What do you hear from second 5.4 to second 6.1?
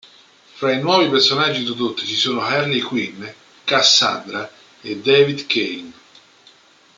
Cain.